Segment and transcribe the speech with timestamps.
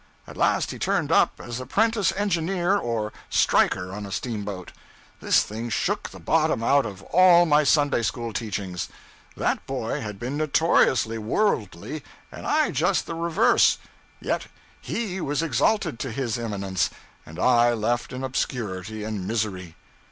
[0.25, 4.71] At last he turned up as apprentice engineer or 'striker' on a steamboat.
[5.21, 8.89] This thing shook the bottom out of all my Sunday school teachings.
[9.37, 13.77] That boy had been notoriously worldly, and I just the reverse;
[14.19, 14.47] yet
[14.81, 16.89] he was exalted to this eminence,
[17.23, 19.75] and I left in obscurity and misery.